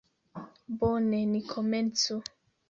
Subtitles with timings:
[0.79, 2.13] Bone, ni komencu.